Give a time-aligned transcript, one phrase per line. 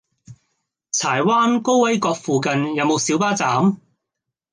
[0.93, 3.77] 柴灣高威閣附近有無小巴站？